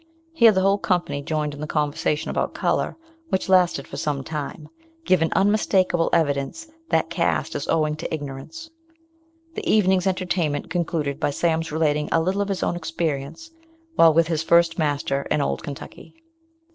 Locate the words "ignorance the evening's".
8.11-10.07